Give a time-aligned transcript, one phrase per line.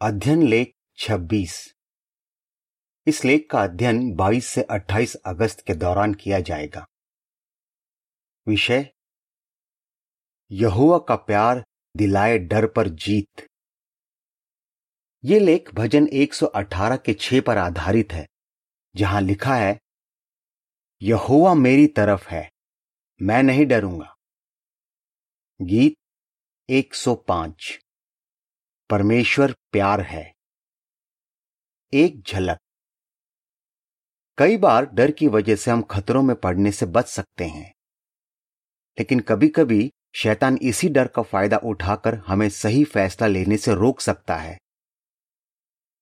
[0.00, 1.52] अध्ययन लेख 26
[3.06, 6.84] इस लेख का अध्ययन 22 से 28 अगस्त के दौरान किया जाएगा।
[8.46, 8.92] विषय
[10.50, 11.64] यहुआ का प्यार
[11.96, 13.46] दिलाए डर पर जीत।
[15.24, 18.26] ये लेख भजन 118 के 6 पर आधारित है,
[18.94, 19.78] जहाँ लिखा है
[21.02, 22.48] यहुआ मेरी तरफ़ है,
[23.22, 24.14] मैं नहीं डरूँगा।
[25.60, 25.96] गीत
[26.68, 27.83] 105
[28.90, 30.32] परमेश्वर प्यार है।
[31.92, 32.58] एक झलक।
[34.38, 37.72] कई बार डर की वजह से हम खतरों में पड़ने से बच सकते हैं।
[38.98, 44.00] लेकिन कभी कभी शैतान इसी डर का फ़ायदा उठाकर हमें सही फैसला लेने से रोक
[44.00, 44.58] सकता है।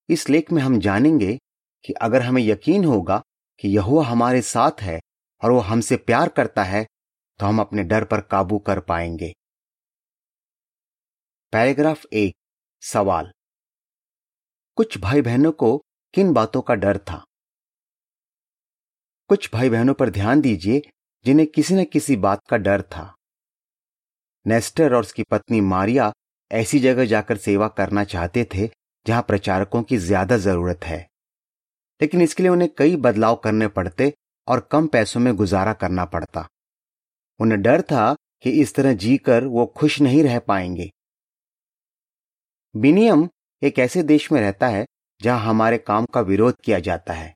[0.08, 1.38] इस लेख में हम जानेंगे
[1.84, 3.22] कि अगर हमें यकीन होगा
[3.60, 5.00] कि यह हमारे साथ है
[5.42, 6.86] और वो हमसे प्यार करता है
[7.40, 9.32] तो हम अपने डर पर काबू कर पाएँगे।
[11.52, 12.36] पैराग्राफ एक
[12.82, 13.30] सवाल।
[14.76, 15.84] कुछ भाई बहनों को
[16.14, 17.24] किन बातों का डर था?
[19.28, 20.82] कुछ भाई बहनों पर ध्यान दीजिए,
[21.24, 23.14] जिन्हें किसी न किसी बात का डर था।
[24.46, 26.12] नेस्टर और उसकी पत्नी मारिया
[26.52, 28.70] ऐसी जगह जाकर सेवा करना चाहते थे,
[29.06, 31.08] जहाँ प्रचारकों की ज़्यादा ज़रूरत है।
[32.00, 34.12] लेकिन इसके लिए उन्हें कई बदलाव करने पड़ते
[34.48, 36.48] और कम पैसों में गुजारा करना पड़ता।
[37.40, 40.90] उन्हें डर था कि इस तरह जीकर वो खुश नहीं रह पाएँगे।
[42.74, 43.28] बिनियम
[43.62, 44.84] एक ऐसे देश में रहता है
[45.20, 47.34] जहाँ हमारे काम का विरोध किया जाता है।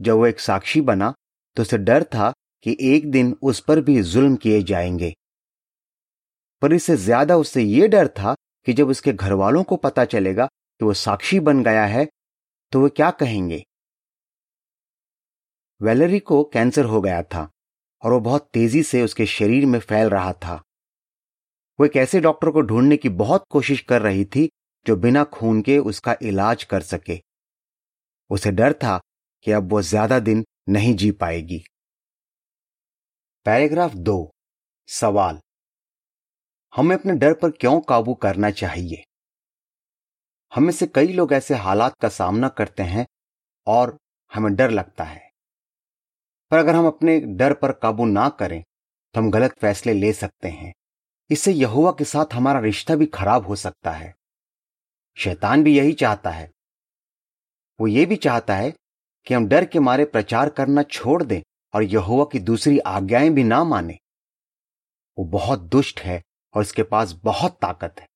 [0.00, 1.12] जब वो एक साक्षी बना
[1.56, 2.30] तो उसे डर था
[2.66, 5.12] कि एक दिन उस पर भी जुल्म किए जाएँगे।
[6.62, 8.34] पर इससे ज़्यादा उससे यह डर था
[8.66, 12.06] कि जब उसके घर वालों को पता चलेगा कि वो साक्षी बन गया है
[12.72, 13.64] तो वे क्या कहेंगे?
[15.80, 17.48] वेलरी को कैंसर हो गया था
[18.02, 20.60] और वो बहुत तेज़ी से उसके शरीर में फैल रहा था।
[21.78, 24.48] वो एक ऐसे डॉक्टर को ढूँढने की बहुत कोशिश कर रही थी
[24.86, 27.20] जो बिना खून के उसका इलाज कर सके।
[28.30, 28.98] उसे डर था
[29.46, 31.62] कि अब वो ज़्यादा दिन नहीं जी पाएगी।
[33.46, 34.30] पैराग्राफ दो।
[34.88, 35.40] सवाल।
[36.72, 39.02] हमें अपने डर पर क्यों काबू करना चाहिए?
[40.52, 43.06] हमें से कई लोग ऐसे हालात का सामना करते हैं
[43.66, 43.96] और
[44.32, 45.20] हमें डर लगता है।
[46.52, 48.62] पर अगर हम अपने डर पर काबू ना करें
[49.14, 50.72] तो हम गलत फैसले ले सकते हैं।
[51.30, 54.16] इससे यहुआ के साथ हमारा रिश्ता भी खराब हो सकता है।
[55.16, 56.52] शैतान भी यही चाहता है।
[57.80, 58.70] वो ये भी चाहता है
[59.26, 61.42] कि हम डर के मारे प्रचार करना छोड़ दें
[61.74, 63.98] और यहुआ की दूसरी आज्ञाएँ भी ना माने।
[65.18, 66.22] वो बहुत दुष्ट है
[66.54, 68.08] और उसके पास बहुत ताकत है।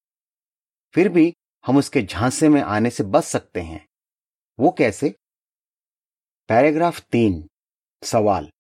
[0.94, 1.34] फिर भी
[1.66, 3.88] हम उसके झांसे में आने से बच सकते हैं।
[4.60, 5.14] वो कैसे?
[6.48, 7.48] पैराग्राफ तीन,
[8.04, 8.50] सवाल।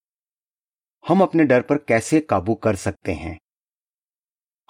[1.08, 3.38] हम अपने डर पर कैसे काबू कर सकते हैं?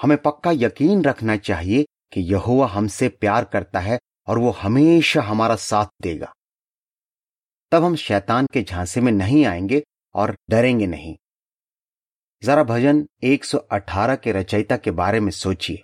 [0.02, 5.56] हमें पक्का यकीन रखना चाहिए कि यहुआ हमसे प्यार करता है और वो हमेशा हमारा
[5.56, 6.34] साथ देगा।
[7.72, 9.82] तब हम शैतान के झांसे में नहीं आएँगे
[10.14, 11.16] और डरेंगे नहीं।
[12.42, 15.82] जरा भजन 118 के रचयिता के बारे में सोचिए।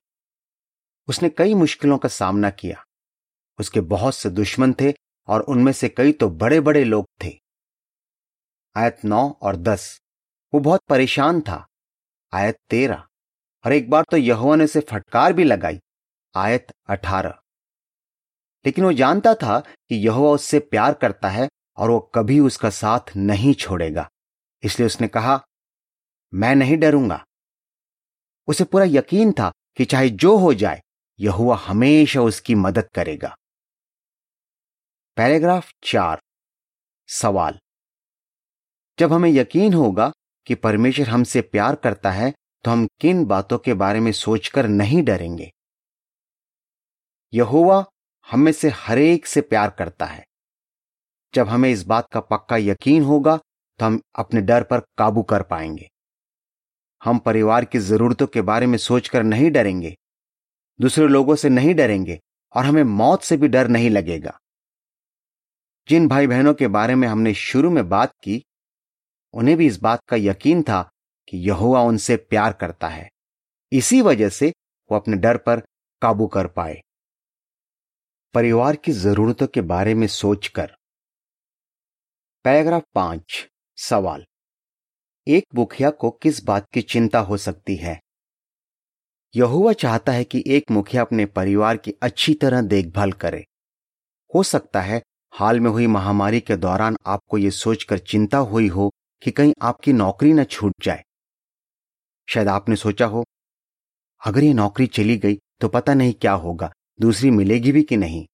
[1.08, 2.84] उसने कई मुश्किलों का सामना किया।
[3.60, 4.94] उसके बहुत से दुश्मन थे
[5.26, 7.40] और उनमें से कई तो बड़े बड़े लोग थे।
[8.76, 10.00] आयत नौ और दस।
[10.54, 11.66] वो बहुत परेशान था।
[12.32, 13.06] आयत तेरह।
[13.66, 15.80] और एक बार तो यहुआ ने उसे फटकार भी लगाई,
[16.36, 17.38] आयत अठारह।
[18.66, 23.16] लेकिन वो जानता था कि यहुआ उससे प्यार करता है और वो कभी उसका साथ
[23.16, 24.10] नहीं छोड़ेगा।
[24.62, 25.46] इसलिए उसने कहा,
[26.34, 27.24] मैं नहीं डरूँगा।
[28.46, 30.82] उसे पूरा यकीन था कि चाहे जो हो जाए
[31.20, 33.36] यहुआ हमेशा उसकी मदद करेगा।
[35.16, 36.22] पैराग्राफ चार।
[37.08, 37.58] सवाल।
[38.98, 40.12] जब हमें यकीन होगा
[40.46, 42.34] कि परमेश्वर हमसे प्यार करता है
[42.66, 45.52] तो हम किन बातों के बारे में सोचकर नहीं डरेंगे?
[47.34, 47.84] यहोवा
[48.30, 50.26] हमें से हरेक से प्यार करता है।
[51.34, 53.36] जब हमें इस बात का पक्का यकीन होगा
[53.78, 55.90] तो हम अपने डर पर काबू कर पाएँगे।
[57.04, 59.96] हम परिवार की जरूरतों के बारे में सोचकर नहीं डरेंगे।
[60.80, 62.20] दूसरे लोगों से नहीं डरेंगे
[62.56, 64.38] और हमें मौत से भी डर नहीं लगेगा।
[65.88, 68.44] जिन भाई बहनों के बारे में हमने शुरू में बात की,
[69.32, 70.90] उन्हें भी इस बात का यकीन था
[71.28, 73.10] कि यहुआ उनसे प्यार करता है।
[73.72, 74.52] इसी वजह से
[74.92, 75.60] वो अपने डर पर
[76.02, 76.82] काबू कर पाए।
[78.34, 80.76] परिवार की जरूरतों के बारे में सोचकर।
[82.44, 84.26] पैराग्राफ पाँच, सवाल।
[85.28, 88.00] एक मुखिया को किस बात की चिंता हो सकती है?
[89.36, 93.46] यहुआ चाहता है कि एक मुखिया अपने परिवार की अच्छी तरह देखभाल करे।
[94.34, 95.02] हो सकता है
[95.32, 98.92] हाल में हुई महामारी के दौरान आपको यह सोचकर चिंता हुई हो
[99.22, 101.04] कि कहीं आपकी नौकरी न छूट जाए।
[102.28, 103.24] शायद आपने सोचा हो।
[104.22, 106.70] अगर ये नौकरी चली गई तो पता नहीं क्या होगा,
[107.00, 108.24] दूसरी मिलेगी भी कि नहीं।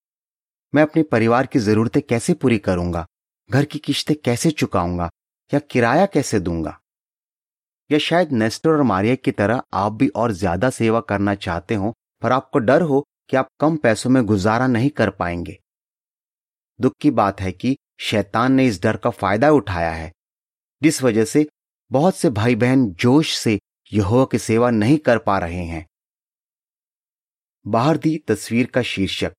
[0.72, 3.06] मैं अपने परिवार की जरूरतें कैसे पूरी करूँगा?
[3.50, 5.10] घर की किश्तें कैसे चुकाऊँगा?
[5.52, 6.78] या किराया कैसे दूँगा?
[7.90, 11.92] या शायद नेस्टर और मारिया की तरह आप भी और ज़्यादा सेवा करना चाहते हो,
[12.22, 15.58] पर आपको डर हो कि आप कम पैसों में गुजारा नहीं कर पाएँगे।
[16.78, 20.10] दुख की बात है कि शैतान ने इस डर का फ़ायदा उठाया है।
[20.82, 21.46] जिस वजह से
[21.90, 23.58] बहुत से भाई बहन जोश से
[23.94, 25.86] यहोवा की सेवा नहीं कर पा रहे हैं।
[27.66, 29.32] बाहर दी तस्वीर का शीर्षक।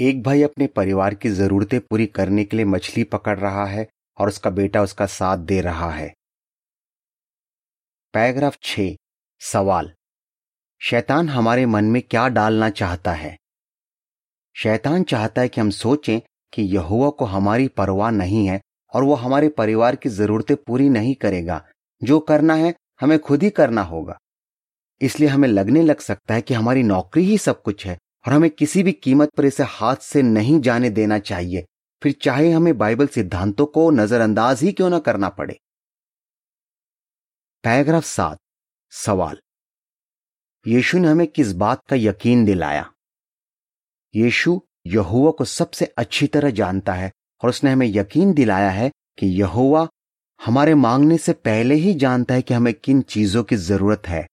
[0.00, 3.88] एक भाई अपने परिवार की जरूरतें पूरी करने के लिए मछली पकड़ रहा है
[4.18, 6.14] और उसका बेटा उसका साथ दे रहा है।
[8.12, 8.80] पैराग्राफ छ
[9.40, 9.94] सवाल।
[10.82, 13.38] शैतान हमारे मन में क्या डालना चाहता है?
[14.56, 16.20] शैतान चाहता है कि हम सोचें
[16.52, 18.60] कि यहुआ को हमारी परवाह नहीं है
[18.94, 21.68] और वो हमारे परिवार की जरूरतें पूरी नहीं करेगा।
[22.04, 24.18] जो करना है हमें खुद ही करना होगा।
[25.00, 28.50] इसलिए हमें लगने लग सकता है कि हमारी नौकरी ही सब कुछ है और हमें
[28.50, 31.64] किसी भी कीमत पर इसे हाथ से नहीं जाने देना चाहिए।
[32.02, 35.60] फिर चाहे हमें बाइबल सिद्धांतों को नजरअंदाज ही क्यों ना करना पड़े।
[37.64, 38.38] पैराग्राफ सात,
[38.90, 39.40] सवाल।
[40.66, 42.92] यीशु ने हमें किस बात का यकीन दिलाया?
[44.14, 47.12] यीशु यहुआ को सबसे अच्छी तरह जानता है
[47.44, 49.88] और उसने हमें यकीन दिलाया है कि यहुआ
[50.44, 54.28] हमारे मांगने से पहले ही जानता है कि हमें किन चीज़ों की ज़रूरत है।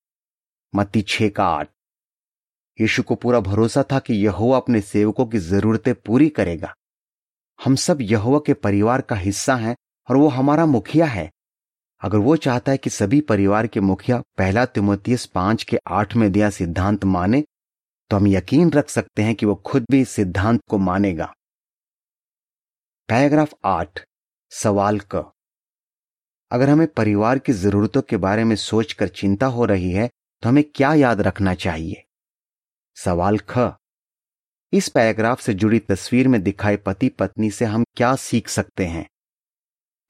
[0.76, 1.70] मत्ती छे का आठ।
[2.82, 6.74] यीशु को पूरा भरोसा था कि यहुआ अपने सेवकों की जरूरतें पूरी करेगा।
[7.66, 9.76] हम सब यहुआ के परिवार का हिस्सा हैं
[10.10, 11.32] और वो हमारा मुखिया है।
[12.02, 16.32] अगर वो चाहता है कि सभी परिवार के मुखिया पहला तिमोतियस पाँच के आठ में
[16.32, 17.44] दिया सिद्धांत माने
[18.12, 21.34] तो हम यकीन रख सकते हैं कि वो खुद भी इस सिद्धांत को मानेगा।
[23.10, 24.06] पैराग्राफ आठ।
[24.52, 25.32] सवाल क।
[26.52, 30.10] अगर हमें परिवार की जरूरतों के बारे में सोचकर चिंता हो रही है
[30.44, 32.04] तो हमें क्या याद रखना चाहिए?
[32.96, 33.76] सवाल ख।
[34.74, 39.08] इस पैराग्राफ से जुड़ी तस्वीर में दिखाए पति पत्नी से हम क्या सीख सकते हैं?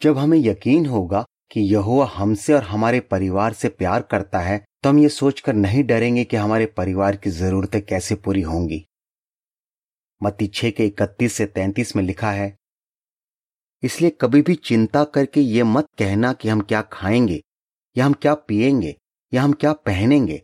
[0.02, 4.90] जब हमें यकीन होगा कि यहुआ हमसे और हमारे परिवार से प्यार करता है तो
[4.90, 8.86] हम ये सोचकर नहीं डरेंगे कि हमारे परिवार की जरूरतें कैसे पूरी होंगी।
[10.24, 12.56] मत्ती छे के इकतीस से तैंतीस में लिखा है
[13.86, 17.42] इसलिए कभी भी चिंता करके ये मत कहना कि हम क्या खाएँगे,
[17.98, 18.96] या हम क्या पिएँगे,
[19.34, 20.38] या हम क्या पहनेंगे,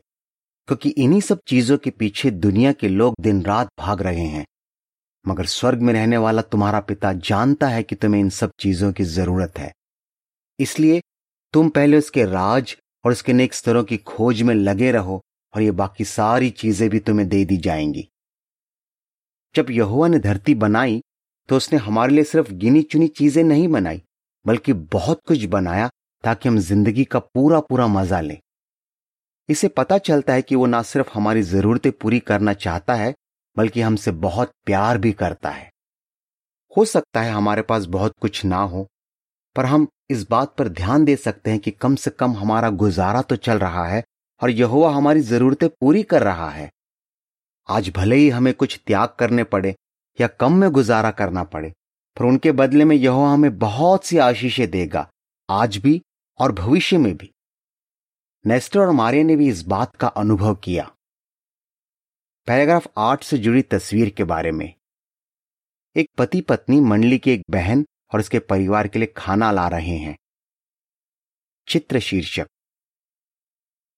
[0.68, 4.46] क्योंकि इन्हीं सब चीज़ों के पीछे दुनिया के लोग दिन रात भाग रहे हैं।
[5.28, 9.04] मगर स्वर्ग में रहने वाला तुम्हारा पिता जानता है कि तुम्हें इन सब चीज़ों की
[9.04, 9.74] ज़रूरत है।
[10.60, 11.02] इसलिए
[11.54, 15.22] तुम पहले उसके राज और उसके नेक स्तरों की खोज में लगे रहो
[15.56, 18.10] और ये बाकी सारी चीज़ें भी तुम्हें दे दी जाएँगी।
[19.56, 21.01] जब यहुआ ने धरती बनाई
[21.52, 24.02] तो उसने हमारे लिए सिर्फ़ गिनी चुनी चीज़ें नहीं बनाई,
[24.46, 25.90] बल्कि बहुत कुछ बनाया
[26.24, 28.38] ताकि हम ज़िंदगी का पूरा पूरा मज़ा लें।
[29.50, 33.14] इसे पता चलता है कि वो ना सिर्फ़ हमारी जरूरतें पूरी करना चाहता है,
[33.58, 35.70] बल्कि हमसे बहुत प्यार भी करता है।
[36.76, 38.88] हो सकता है हमारे पास बहुत कुछ ना हो,
[39.56, 43.22] पर हम इस बात पर ध्यान दे सकते हैं कि कम से कम हमारा गुजारा
[43.22, 44.04] तो चल रहा है
[44.42, 46.70] और यहुआ हमारी जरूरतें पूरी कर रहा है।
[47.70, 49.76] आज भले ही हमें कुछ त्याग करने पड़े
[50.20, 51.70] या कम में गुजारा करना पड़े,
[52.18, 55.10] पर उनके बदले में यह हमें बहुत सी आशीषें देगा,
[55.50, 56.02] आज भी
[56.40, 57.34] और भविष्य में भी।
[58.46, 60.92] नेस्टर और मारिया ने भी इस बात का अनुभव किया।
[62.48, 64.74] पैराग्राफ आठ से जुड़ी तस्वीर के बारे में।
[65.96, 69.98] एक पति पत्नी मंडली की एक बहन और उसके परिवार के लिए खाना ला रहे
[69.98, 70.18] हैं।
[71.68, 72.48] चित्र शीर्षक।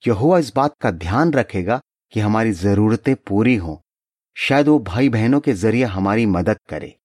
[0.08, 1.82] यहुआ इस बात का ध्यान रखेगा
[2.14, 3.78] कि हमारी जरूरतें पूरी हों।
[4.38, 6.96] शायद वो भाई बहनों के ज़रिए हमारी मदद करे।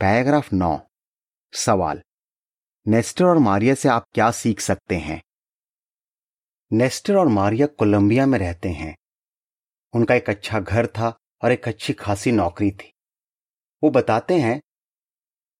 [0.00, 0.78] पैराग्राफ नौ।
[1.52, 2.00] सवाल।
[2.86, 5.20] नेस्टर और मारिया से आप क्या सीख सकते हैं?
[6.70, 8.94] नेस्टर और मारिया कोलंबिया में रहते हैं।
[9.94, 12.92] उनका एक अच्छा घर था और एक अच्छी खासी नौकरी थी।
[13.82, 14.60] वो बताते हैं,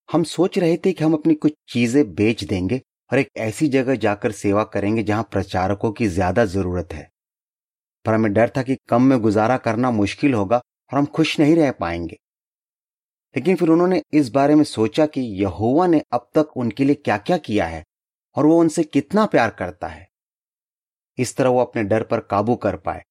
[0.09, 2.81] हम सोच रहे थे कि हम अपनी कुछ चीज़ें बेच देंगे
[3.11, 7.11] और एक ऐसी जगह जाकर सेवा करेंगे जहाँ प्रचारकों की ज़्यादा ज़रूरत है।
[8.05, 11.57] पर हमें डर था कि कम में गुजारा करना मुश्किल होगा और हम खुश नहीं
[11.57, 12.17] रह पाएँगे।
[13.35, 17.17] लेकिन फिर उन्होंने इस बारे में सोचा कि यहोवा ने अब तक उनके लिए क्या
[17.19, 17.85] क्या किया है
[18.37, 20.09] और वो उनसे कितना प्यार करता है।
[21.19, 23.03] इस तरह वो अपने डर पर काबू कर पाए।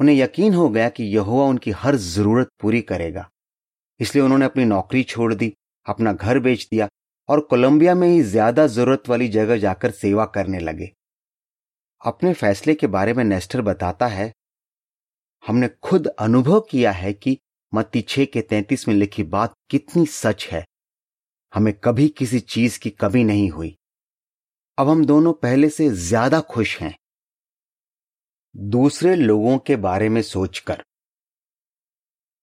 [0.00, 3.28] उन्हें यकीन हो गया कि यहोवा उनकी हर ज़रूरत पूरी करेगा।
[4.00, 5.52] इसलिए उन्होंने अपनी नौकरी छोड़ दी,
[5.86, 6.88] अपना घर बेच दिया
[7.28, 10.92] और कोलंबिया में ही ज़्यादा ज़रूरत वाली जगह जाकर सेवा करने लगे।
[12.06, 14.32] अपने फैसले के बारे में नेस्टर बताता है,
[15.46, 17.38] हमने खुद अनुभव किया है कि
[17.74, 20.66] मत्ती छह के तैतीस में लिखी बात कितनी सच है।
[21.54, 23.76] हमें कभी किसी चीज़ की कमी नहीं हुई।
[24.78, 26.94] अब हम दोनों पहले से ज़्यादा खुश हैं।
[28.56, 30.84] दूसरे लोगों के बारे में सोचकर।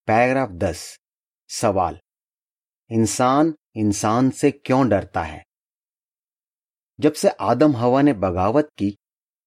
[0.08, 1.00] पैराग्राफ दस,
[1.50, 2.00] सवाल।
[2.92, 5.44] इंसान इंसान से क्यों डरता है?
[7.00, 8.98] जब से आदम हवा ने बगावत की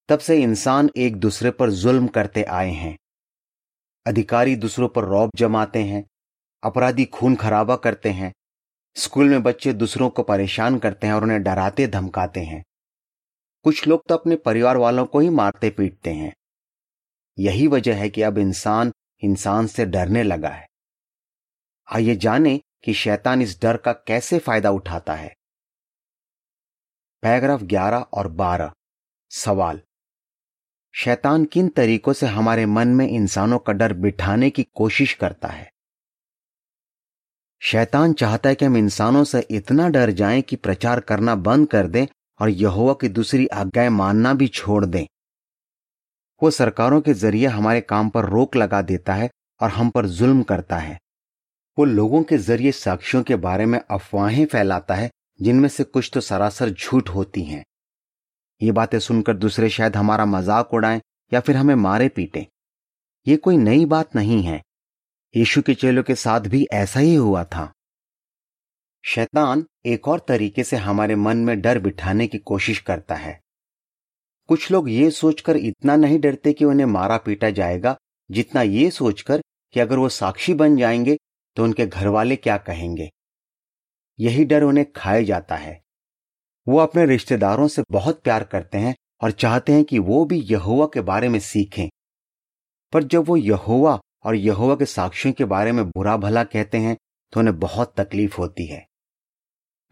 [0.09, 2.99] तब से इंसान एक दूसरे पर जुल्म करते आए हैं।
[4.06, 6.04] अधिकारी दूसरों पर रौब जमाते हैं,
[6.64, 8.32] अपराधी खून खराबा करते हैं,
[8.97, 12.64] स्कूल में बच्चे दूसरों को परेशान करते हैं और उन्हें डराते धमकाते हैं।
[13.64, 16.32] कुछ लोग तो अपने परिवार वालों को ही मारते पीटते हैं।
[17.38, 18.92] यही वजह है कि अब इंसान
[19.25, 20.66] इंसान से डरने लगा है।
[21.92, 25.35] आइए जाने कि शैतान इस डर का कैसे फ़ायदा उठाता है।
[27.23, 28.73] पैराग्राफ 11 और 12
[29.30, 29.82] सवाल।
[30.94, 35.72] शैतान किन तरीकों से हमारे मन में इंसानों का डर बिठाने की कोशिश करता है?
[37.61, 41.87] शैतान चाहता है कि हम इंसानों से इतना डर जाएँ कि प्रचार करना बंद कर
[41.87, 42.06] दें
[42.40, 45.06] और यहोवा की दूसरी आज्ञाएँ मानना भी छोड़ दें।
[46.42, 49.30] वो सरकारों के ज़रिए हमारे काम पर रोक लगा देता है
[49.61, 51.00] और हम पर जुल्म करता है।
[51.78, 55.11] वो लोगों के ज़रिए साक्षियों के बारे में अफवाहें फैलाता है,
[55.42, 57.64] जिनमें से कुछ तो सरासर झूठ होती हैं।
[58.62, 61.00] ये बातें सुनकर दूसरे शायद हमारा मज़ाक उड़ाएँ
[61.33, 62.45] या फिर हमें मारे पीटें।
[63.26, 64.62] ये कोई नई बात नहीं है।
[65.37, 67.73] यीशु के चेलों के साथ भी ऐसा ही हुआ था।
[69.04, 73.40] शैतान एक और तरीके से हमारे मन में डर बिठाने की कोशिश करता है।
[74.49, 77.97] कुछ लोग ये सोचकर इतना नहीं डरते कि उन्हें मारा पीटा जाएगा,
[78.31, 79.42] जितना ये सोचकर
[79.73, 81.19] कि अगर वो साक्षी बन जाएँगे
[81.57, 83.11] तो उनके घर वाले क्या कहेंगे।
[84.19, 85.82] यही डर उन्हें खाए जाता है।
[86.69, 90.87] वो अपने रिश्तेदारों से बहुत प्यार करते हैं और चाहते हैं कि वो भी यहोवा
[90.87, 91.88] के बारे में सीखें।
[92.92, 96.97] पर जब वो यहोवा और यहोवा के साक्षियों के बारे में बुरा भला कहते हैं
[97.33, 98.87] तो उन्हें बहुत तकलीफ़ होती है।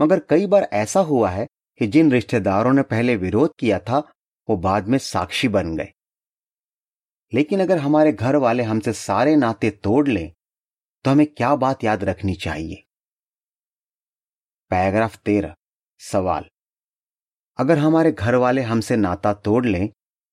[0.01, 1.47] मगर कई बार ऐसा हुआ है
[1.79, 3.99] कि जिन रिश्तेदारों ने पहले विरोध किया था,
[4.51, 5.93] वो बाद में साक्षी बन गए।
[7.35, 10.33] लेकिन अगर हमारे घर वाले हमसे सारे नाते तोड़ लें
[11.05, 12.85] तो हमें क्या बात याद रखनी चाहिए?
[14.71, 15.55] पैराग्राफ तेरह,
[15.99, 16.45] सवाल।
[17.61, 19.89] अगर हमारे घर वाले हमसे नाता तोड़ लें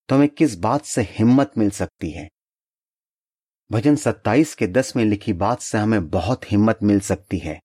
[0.09, 2.29] तो हमें किस बात से हिम्मत मिल सकती है?
[3.71, 7.59] भजन 27 के दस में लिखी बात से हमें बहुत हिम्मत मिल सकती है।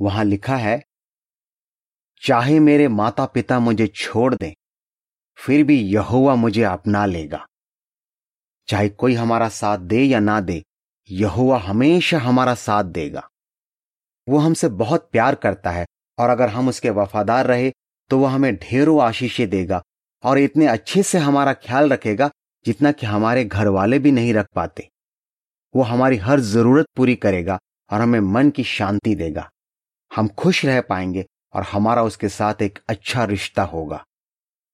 [0.00, 0.82] वहाँ लिखा है,
[2.22, 4.52] चाहे मेरे माता पिता मुझे छोड़ दें,
[5.38, 7.46] फिर भी यहोवा मुझे अपना लेगा।
[8.68, 10.62] चाहे कोई हमारा साथ दे या ना दे,
[11.10, 13.28] यहोवा हमेशा हमारा साथ देगा।
[14.28, 15.86] वो हमसे बहुत प्यार करता है,
[16.18, 17.72] और अगर हम उसके वफादार रहे
[18.10, 19.82] तो वह हमें ढेरों आशीषें देगा
[20.22, 22.30] और इतने अच्छे से हमारा ख्याल रखेगा
[22.66, 24.88] जितना कि हमारे घर वाले भी नहीं रख पाते।
[25.76, 27.58] वो हमारी हर ज़रूरत पूरी करेगा
[27.92, 29.50] और हमें मन की शांति देगा।
[30.16, 34.04] हम खुश रह पाएँगे और हमारा उसके साथ एक अच्छा रिश्ता होगा।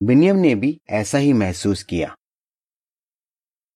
[0.02, 2.16] बिनियम ने भी ऐसा ही महसूस किया।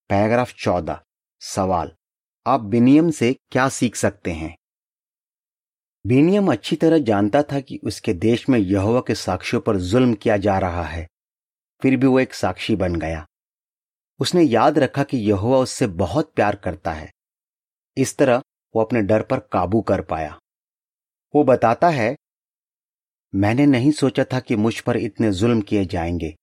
[0.08, 1.00] पैराग्राफ चौदह,
[1.40, 1.92] सवाल,
[2.46, 4.56] आप बिनियम से क्या सीख सकते हैं?
[6.06, 10.36] बिनियम अच्छी तरह जानता था कि उसके देश में यहोवा के साक्षियों पर जुल्म किया
[10.36, 11.06] जा रहा है।
[11.82, 13.24] फिर भी वो एक साक्षी बन गया।
[14.20, 17.10] उसने याद रखा कि यहोवा उससे बहुत प्यार करता है।
[17.96, 18.42] इस तरह
[18.74, 20.38] वो अपने डर पर काबू कर पाया।
[21.34, 22.14] वो बताता है,
[23.32, 26.34] मैंने नहीं सोचा था कि मुझ पर इतने जुल्म किए जाएँगे,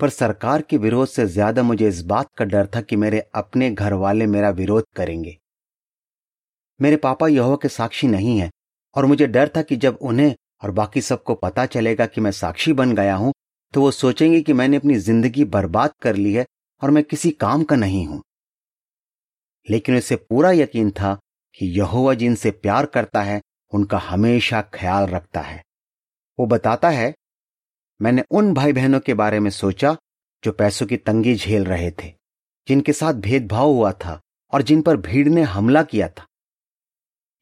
[0.00, 3.70] पर सरकार के विरोध से ज़्यादा मुझे इस बात का डर था कि मेरे अपने
[3.70, 5.36] घर वाले मेरा विरोध करेंगे।
[6.80, 8.50] मेरे पापा यहोवा के साक्षी नहीं है
[8.96, 12.72] और मुझे डर था कि जब उन्हें और बाकी सबको पता चलेगा कि मैं साक्षी
[12.72, 13.32] बन गया हूँ
[13.74, 16.46] तो वो सोचेंगे कि मैंने अपनी ज़िंदगी बर्बाद कर ली है
[16.82, 18.22] और मैं किसी काम का नहीं हूँ।
[19.70, 21.18] लेकिन उसे पूरा यकीन था
[21.54, 23.40] कि यहोवा जिनसे प्यार करता है,
[23.72, 25.62] उनका हमेशा ख्याल रखता है।
[26.38, 27.14] वो बताता है,
[28.00, 29.96] मैंने उन भाई बहनों के बारे में सोचा
[30.42, 32.12] जो पैसों की तंगी झेल रहे थे,
[32.68, 34.20] जिनके साथ भेदभाव हुआ था
[34.52, 36.26] और जिन पर भीड़ ने हमला किया था।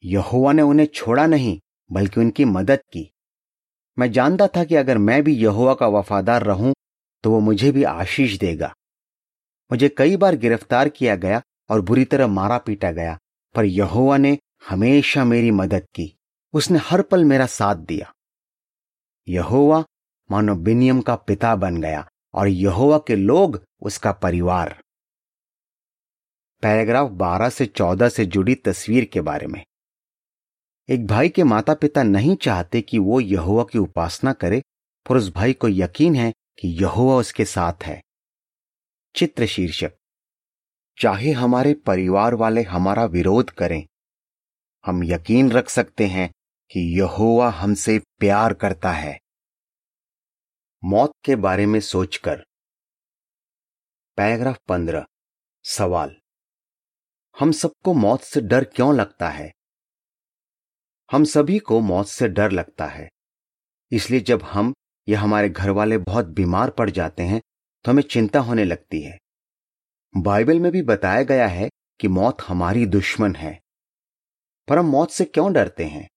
[0.03, 3.09] यहोवा ने उन्हें छोड़ा नहीं, बल्कि उनकी मदद की।
[3.97, 6.73] मैं जानता था कि अगर मैं भी यहोवा का वफादार रहूँ
[7.23, 8.73] तो वो मुझे भी आशीष देगा।
[9.71, 13.17] मुझे कई बार गिरफ़्तार किया गया और बुरी तरह मारा पीटा गया,
[13.55, 14.37] पर यहोवा ने
[14.69, 16.13] हमेशा मेरी मदद की।
[16.53, 18.13] उसने हर पल मेरा साथ दिया।
[19.27, 19.83] यहोवा
[20.29, 24.75] मानो बिनियम का पिता बन गया और यहोवा के लोग उसका परिवार।
[26.63, 29.63] पैराग्राफ 12 से 14 से जुड़ी तस्वीर के बारे में।
[30.89, 34.63] एक भाई के माता पिता नहीं चाहते कि वो यहोवा की उपासना करे,
[35.09, 38.03] पर उस भाई को यकीन है कि यहोवा उसके साथ है।
[39.15, 39.91] चित्र शीर्षक।
[41.01, 43.87] चाहे हमारे परिवार वाले हमारा विरोध करें,
[44.85, 46.29] हम यकीन रख सकते हैं
[46.71, 49.19] कि यहोवा हमसे प्यार करता है।
[50.83, 52.45] मौत के बारे में सोचकर।
[54.17, 55.05] पैराग्राफ पंद्रह।
[55.63, 56.15] सवाल।
[57.39, 59.53] हम सबको मौत से डर क्यों लगता है?
[61.13, 63.09] हम सभी को मौत से डर लगता है।
[63.91, 64.73] इसलिए जब हम
[65.09, 67.41] या हमारे घर वाले बहुत बीमार पड़ जाते हैं
[67.85, 69.19] तो हमें चिंता होने लगती है।
[70.17, 73.61] बाइबल में भी बताया गया है कि मौत हमारी दुश्मन है।
[74.67, 76.09] पर हम मौत से क्यों डरते हैं?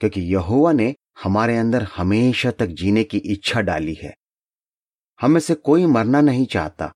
[0.00, 4.14] क्योंकि यहोवा ने हमारे अंदर हमेशा तक जीने की इच्छा डाली है।
[5.20, 6.92] हम में से कोई मरना नहीं चाहता।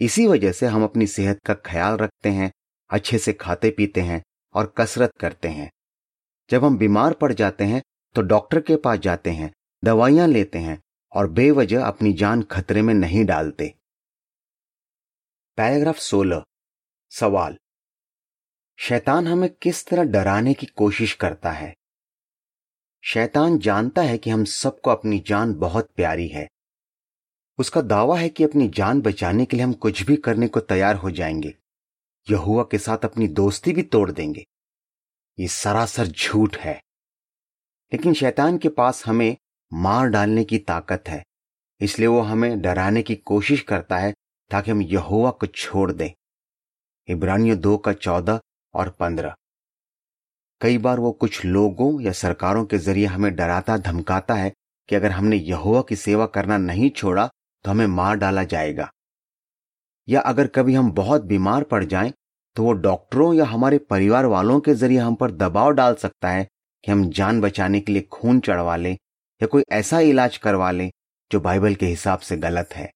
[0.00, 2.52] इसी वजह से हम अपनी सेहत का ख्याल रखते हैं,
[2.90, 4.22] अच्छे से खाते पीते हैं
[4.54, 5.70] और कसरत करते हैं।
[6.52, 7.82] जब हम बीमार पड़ जाते हैं
[8.14, 9.54] तो डॉक्टर के पास जाते हैं,
[9.84, 10.82] दवाइयाँ लेते हैं
[11.12, 13.74] और बेवजह अपनी जान खतरे में नहीं डालते।
[15.56, 16.44] पैराग्राफ 16
[17.10, 17.58] सवाल।
[18.76, 21.76] शैतान हमें किस तरह डराने की कोशिश करता है?
[23.04, 26.48] शैतान जानता है कि हम सबको अपनी जान बहुत प्यारी है।
[27.58, 30.96] उसका दावा है कि अपनी जान बचाने के लिए हम कुछ भी करने को तैयार
[30.96, 31.54] हो जाएँगे।
[32.30, 34.46] यहुआ के साथ अपनी दोस्ती भी तोड़ देंगे।
[35.38, 36.74] ये सरासर झूठ है।
[37.92, 39.36] लेकिन शैतान के पास हमें
[39.72, 41.22] मार डालने की ताकत है,
[41.80, 44.12] इसलिए वो हमें डराने की कोशिश करता है
[44.50, 46.10] ताकि हम यहोवा को छोड़ दें।
[47.08, 48.40] इब्रानियों दो का चौदह
[48.74, 49.34] और पंद्रह।
[50.60, 54.52] कई बार वो कुछ लोगों या सरकारों के ज़रिए हमें डराता, धमकाता है
[54.88, 57.26] कि अगर हमने यहोवा की सेवा करना नहीं छोड़ा
[57.64, 58.90] तो हमें मार डाला जाएगा।
[60.08, 62.12] या अगर कभी हम बहुत बीमार पड़ जाएँ
[62.56, 66.48] तो वो डॉक्टरों या हमारे परिवार वालों के ज़रिए हम पर दबाव डाल सकता है
[66.84, 68.92] कि हम जान बचाने के लिए खून चढ़वा लें
[69.42, 70.90] या कोई ऐसा इलाज करवा लें
[71.32, 72.92] जो बाइबल के हिसाब से गलत है।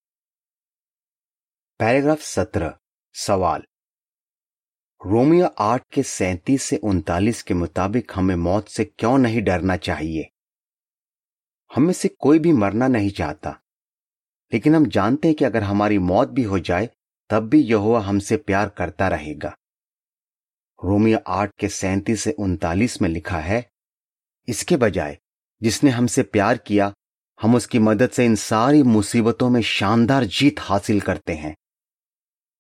[1.78, 2.78] पैराग्राफ सत्रह,
[3.14, 3.62] सवाल।
[5.06, 10.28] रोमियो आठ के सैंतीस से उनतालीस के मुताबिक हमें मौत से क्यों नहीं डरना चाहिए?
[11.75, 13.50] हमें से कोई भी मरना नहीं चाहता।
[14.52, 16.90] लेकिन हम जानते हैं कि अगर हमारी मौत भी हो जाए
[17.30, 19.56] तब भी यहोवा हमसे प्यार करता रहेगा।
[20.85, 23.70] रोमियो आठ के सैंतीस से उनतालीस में लिखा है,
[24.48, 25.18] इसके बजाय,
[25.62, 26.92] जिसने हमसे प्यार किया,
[27.42, 31.55] हम उसकी मदद से इन सारी मुसीबतों में शानदार जीत हासिल करते हैं।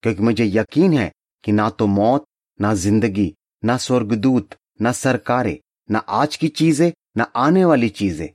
[0.02, 1.12] क्योंकि मुझे यकीन है
[1.44, 2.24] कि ना तो मौत,
[2.60, 5.58] ना ज़िंदगी, ना स्वर्गदूत, ना सरकारें,
[5.90, 8.28] ना आज की चीज़ें, ना आने वाली चीज़ें,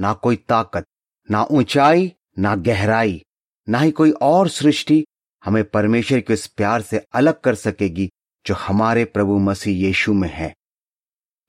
[0.00, 0.84] ना कोई ताकत,
[1.30, 3.22] ना ऊंचाई, ना गहराई,
[3.68, 5.04] ना ही कोई और सृष्टि
[5.46, 8.08] हमें परमेश्वर के उस प्यार से अलग कर सकेगी,
[8.44, 10.54] जो हमारे प्रभु मसीह यीशु में है।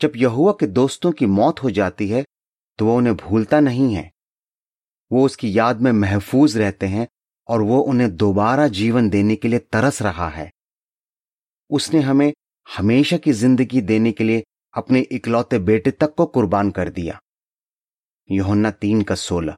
[0.02, 2.24] जब यहुआ के दोस्तों की मौत हो जाती है
[2.80, 4.12] तो वो उन्हें भूलता नहीं है।
[5.12, 7.08] वो उसकी याद में महफूज रहते हैं,
[7.50, 10.50] और वो उन्हें दोबारा जीवन देने के लिए तरस रहा है।
[11.70, 12.32] उसने हमें
[12.68, 17.20] हमेशा की ज़िंदगी देने के लिए अपने इकलौते बेटे तक को कुर्बान कर दिया।
[18.30, 19.56] योहन्ना तीन का सोलह।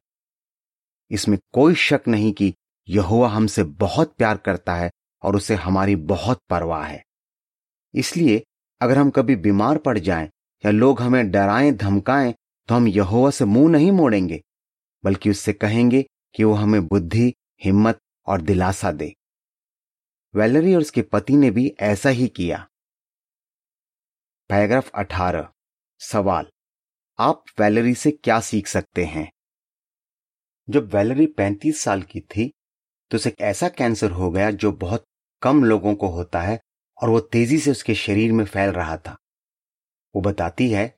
[1.12, 2.54] इसमें कोई शक नहीं कि
[2.90, 4.92] यहुआ हमसे बहुत प्यार करता है
[5.24, 7.04] और उसे हमारी बहुत परवाह है।
[7.94, 8.44] इसलिए
[8.82, 10.30] अगर हम कभी बीमार पड़ जाएँ
[10.66, 12.34] या लोग हमें डराएँ, धमकाएँ
[12.68, 14.42] तो हम यहोवा से मुँह नहीं मोड़ेंगे,
[15.04, 19.16] बल्कि उससे कहेंगे कि वो हमें बुद्धि, हिम्मत और दिलासा दे।
[20.36, 22.68] वेलरी और उसके पति ने भी ऐसा ही किया।
[24.50, 25.50] पैराग्राफ 18
[26.00, 26.48] सवाल,
[27.20, 29.32] आप वैलरी से क्या सीख सकते हैं?
[30.70, 32.54] जब वैलरी 35 साल की थी
[33.12, 35.04] तो उसे ऐसा कैंसर हो गया जो बहुत
[35.42, 36.60] कम लोगों को होता है
[36.98, 39.18] और वो तेज़ी से उसके शरीर में फैल रहा था।
[40.16, 40.94] वो बताती है,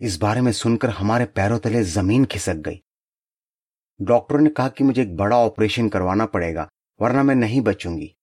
[0.00, 2.80] इस बारे में सुनकर हमारे पैरों तले ज़मीन खिसक गई।
[4.00, 6.68] डॉक्टरों ने कहा कि मुझे एक बड़ा ऑपरेशन करवाना पड़ेगा,
[7.00, 8.14] वरना मैं नहीं बचूँगी।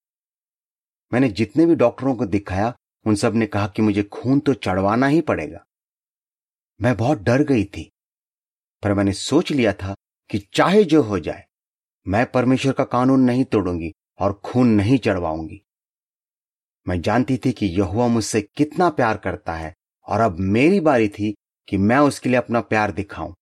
[1.11, 2.73] मैंने जितने भी डॉक्टरों को दिखाया,
[3.05, 5.63] उन सबने कहा कि मुझे खून तो चढ़वाना ही पड़ेगा।
[6.79, 7.89] मैं बहुत डर गई थी,
[8.83, 9.95] पर मैंने सोच लिया था
[10.29, 11.45] कि चाहे जो हो जाए
[12.05, 15.61] मैं परमेश्वर का कानून नहीं तोड़ूँगी और खून नहीं चढ़वाऊँगी।
[16.85, 19.73] मैं जानती थी कि यहुआ मुझसे कितना प्यार करता है
[20.07, 21.33] और अब मेरी बारी थी
[21.67, 23.33] कि मैं उसके लिए अपना प्यार दिखाऊँ।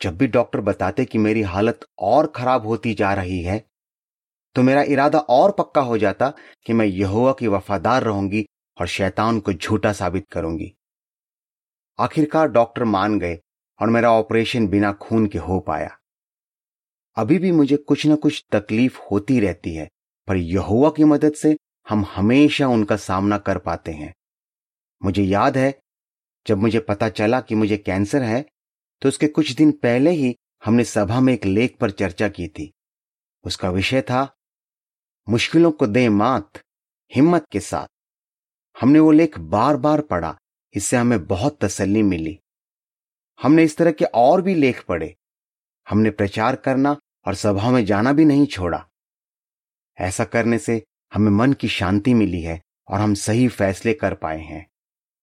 [0.00, 3.64] जब भी डॉक्टर बताते कि मेरी हालत और खराब होती जा रही है
[4.56, 6.32] तो मेरा इरादा और पक्का हो जाता
[6.66, 8.44] कि मैं यहुआ की वफादार रहूँगी
[8.76, 10.72] और शैतान को झूठा साबित करूँगी।
[11.98, 13.38] आखिरकार डॉक्टर मान गए
[13.80, 15.96] और मेरा ऑपरेशन बिना खून के हो पाया।
[17.16, 19.88] अभी भी मुझे कुछ न कुछ तकलीफ़ होती रहती है,
[20.28, 21.56] पर यहुआ की मदद से
[21.88, 24.12] हम हमेशा उनका सामना कर पाते हैं।
[25.02, 25.78] मुझे याद है,
[26.46, 28.44] जब मुझे पता चला कि मुझे कैंसर है
[29.02, 32.70] तो उसके कुछ दिन पहले ही हमने सभा में एक लेख पर चर्चा की थी।
[33.44, 34.36] उसका विषय था,
[35.28, 36.60] मुश्किलों को दे मात,
[37.12, 37.86] हिम्मत के साथ।
[38.76, 40.36] हमने वो लेख बार बार पढ़ा,
[40.74, 42.38] इससे हमें बहुत तसल्ली मिली।
[43.40, 45.14] हमने इस तरह के और भी लेख पढ़े।
[45.86, 48.88] हमने प्रचार करना और सभा में जाना भी नहीं छोड़ा।
[49.98, 50.84] ऐसा करने से
[51.14, 54.66] हमें मन की शांति मिली है और हम सही फैसले कर पाए हैं।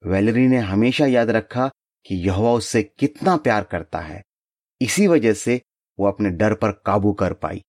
[0.06, 1.68] वेलरी ने हमेशा याद रखा
[2.06, 4.24] कि यह उससे कितना प्यार करता है।
[4.82, 5.62] इसी वजह से
[6.00, 7.64] वो अपने डर पर काबू कर पाई।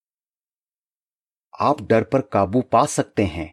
[1.61, 3.53] आप डर पर काबू पा सकते हैं।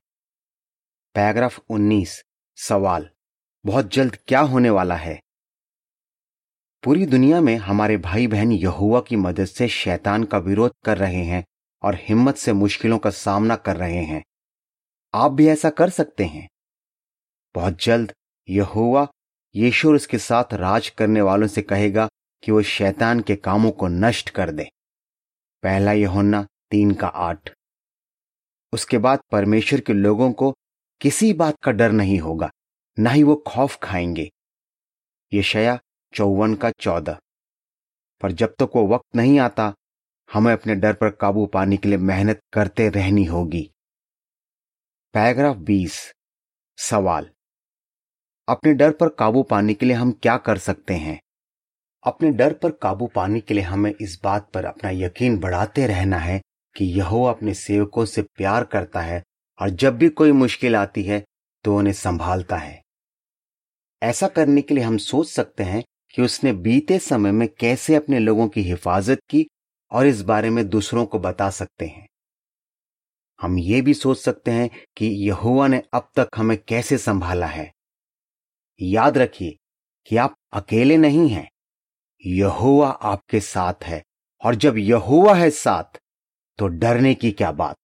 [1.15, 2.23] पैराग्राफ 19
[2.55, 3.09] सवाल,
[3.65, 5.21] बहुत जल्द क्या होने वाला है?
[6.83, 11.23] पूरी दुनिया में हमारे भाई बहन यहुआ की मदद से शैतान का विरोध कर रहे
[11.23, 11.45] हैं
[11.83, 14.23] और हिम्मत से मुश्किलों का सामना कर रहे हैं।
[15.13, 16.49] आप भी ऐसा कर सकते हैं।
[17.55, 18.13] बहुत जल्द
[18.49, 19.07] यहुआ
[19.55, 22.09] यीशु उसके साथ राज करने वालों से कहेगा
[22.43, 24.69] कि वो शैतान के कामों को नष्ट कर दे।
[25.63, 27.49] पहला यहोन्ना तीन का आठ।
[28.73, 30.55] उसके बाद परमेश्वर के लोगों को
[31.01, 32.51] किसी बात का डर नहीं होगा,
[32.99, 34.31] ना ही वो खौफ खाएँगे।
[35.33, 35.79] यशया
[36.13, 37.19] चौवन का चौदह।
[38.21, 39.73] पर जब तक वो वक्त नहीं आता,
[40.33, 43.71] हमें अपने डर पर काबू पाने के लिए मेहनत करते रहनी होगी।
[45.13, 46.13] पैराग्राफ बीस,
[46.77, 47.29] सवाल।
[48.47, 51.21] अपने डर पर काबू पाने के लिए हम क्या कर सकते हैं?
[52.03, 56.17] अपने डर पर काबू पाने के लिए हमें इस बात पर अपना यकीन बढ़ाते रहना
[56.17, 56.41] है
[56.75, 59.23] कि यह अपने सेवकों से प्यार करता है
[59.61, 61.25] और जब भी कोई मुश्किल आती है
[61.63, 62.83] तो उन्हें संभालता है।
[64.03, 65.83] ऐसा करने के लिए हम सोच सकते हैं
[66.15, 69.45] कि उसने बीते समय में कैसे अपने लोगों की हिफाजत की
[69.91, 72.07] और इस बारे में दूसरों को बता सकते हैं।
[73.41, 77.73] हम ये भी सोच सकते हैं कि यहुआ ने अब तक हमें कैसे संभाला है।
[78.81, 79.57] याद रखिए
[80.07, 81.49] कि आप अकेले नहीं हैं।
[82.25, 84.03] यहुआ आपके साथ है
[84.45, 85.99] और जब यहुआ है साथ
[86.57, 87.75] तो डरने की क्या बात?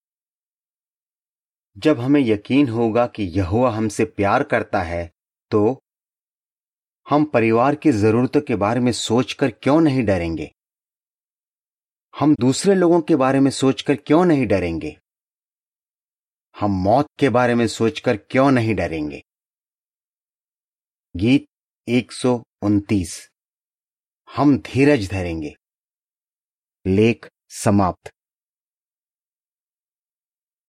[1.77, 5.11] जब हमें यकीन होगा कि यहुआ हमसे प्यार करता है
[5.51, 5.81] तो
[7.09, 10.51] हम परिवार की जरूरतों के बारे में सोचकर क्यों नहीं डरेंगे?
[12.19, 14.99] हम दूसरे लोगों के बारे में सोचकर क्यों नहीं डरेंगे?
[16.59, 19.23] हम मौत के बारे में सोचकर क्यों नहीं डरेंगे?
[21.15, 21.45] गीत
[21.89, 23.29] एक सौ उनतीस।
[24.35, 25.55] हम धीरज धरेंगे।
[26.87, 28.14] लेख समाप्त।